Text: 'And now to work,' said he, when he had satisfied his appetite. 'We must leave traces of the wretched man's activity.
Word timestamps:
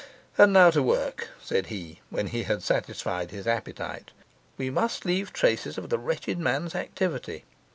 'And 0.35 0.51
now 0.51 0.71
to 0.71 0.81
work,' 0.81 1.27
said 1.43 1.67
he, 1.67 1.99
when 2.09 2.25
he 2.25 2.41
had 2.41 2.63
satisfied 2.63 3.29
his 3.29 3.45
appetite. 3.45 4.09
'We 4.57 4.71
must 4.71 5.05
leave 5.05 5.31
traces 5.31 5.77
of 5.77 5.89
the 5.91 5.99
wretched 5.99 6.39
man's 6.39 6.73
activity. 6.73 7.45